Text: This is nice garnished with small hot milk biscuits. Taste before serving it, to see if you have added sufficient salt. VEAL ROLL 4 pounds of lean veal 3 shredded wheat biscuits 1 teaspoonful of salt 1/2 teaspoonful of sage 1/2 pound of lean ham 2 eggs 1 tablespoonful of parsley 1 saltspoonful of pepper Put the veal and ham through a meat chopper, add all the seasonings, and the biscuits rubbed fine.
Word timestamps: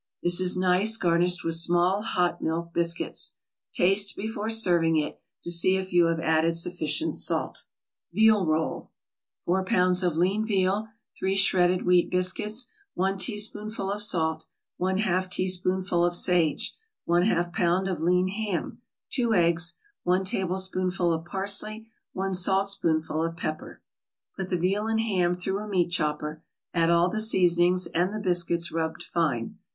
This 0.23 0.41
is 0.41 0.57
nice 0.57 0.97
garnished 0.97 1.43
with 1.43 1.53
small 1.53 2.01
hot 2.01 2.41
milk 2.41 2.73
biscuits. 2.73 3.35
Taste 3.71 4.15
before 4.15 4.49
serving 4.49 4.97
it, 4.97 5.21
to 5.43 5.51
see 5.51 5.75
if 5.75 5.93
you 5.93 6.05
have 6.05 6.19
added 6.19 6.53
sufficient 6.53 7.19
salt. 7.19 7.65
VEAL 8.11 8.47
ROLL 8.47 8.89
4 9.45 9.63
pounds 9.63 10.01
of 10.01 10.17
lean 10.17 10.43
veal 10.43 10.87
3 11.19 11.35
shredded 11.35 11.85
wheat 11.85 12.09
biscuits 12.09 12.65
1 12.95 13.19
teaspoonful 13.19 13.91
of 13.91 14.01
salt 14.01 14.47
1/2 14.79 15.29
teaspoonful 15.29 16.03
of 16.03 16.15
sage 16.15 16.73
1/2 17.07 17.53
pound 17.53 17.87
of 17.87 18.01
lean 18.01 18.27
ham 18.29 18.81
2 19.11 19.35
eggs 19.35 19.75
1 20.01 20.23
tablespoonful 20.23 21.13
of 21.13 21.25
parsley 21.25 21.87
1 22.13 22.33
saltspoonful 22.33 23.23
of 23.23 23.37
pepper 23.37 23.83
Put 24.35 24.49
the 24.49 24.57
veal 24.57 24.87
and 24.87 24.99
ham 25.01 25.35
through 25.35 25.59
a 25.59 25.67
meat 25.69 25.89
chopper, 25.91 26.41
add 26.73 26.89
all 26.89 27.07
the 27.07 27.21
seasonings, 27.21 27.85
and 27.93 28.11
the 28.11 28.19
biscuits 28.19 28.71
rubbed 28.71 29.03
fine. 29.03 29.59